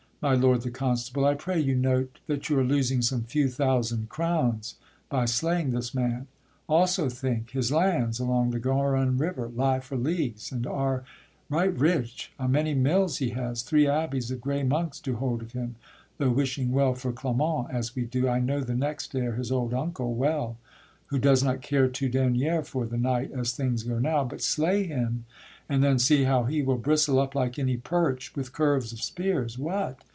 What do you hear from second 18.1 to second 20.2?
I know the next heir, his old uncle,